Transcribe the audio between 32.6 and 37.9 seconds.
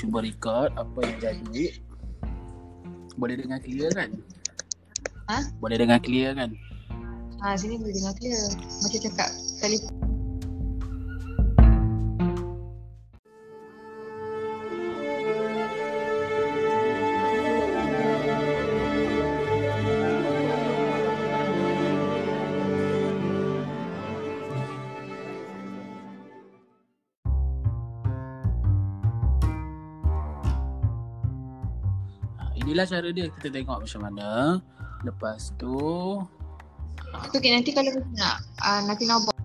Inilah cara dia kita tengok macam mana. Lepas tu okay, nanti kalau